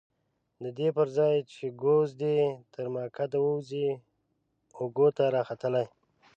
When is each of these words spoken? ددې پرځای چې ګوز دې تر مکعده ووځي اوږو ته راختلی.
ددې 0.63 0.87
پرځای 0.97 1.35
چې 1.53 1.65
ګوز 1.83 2.09
دې 2.21 2.37
تر 2.73 2.85
مکعده 2.93 3.39
ووځي 3.41 3.87
اوږو 4.77 5.07
ته 5.17 5.23
راختلی. 5.35 5.85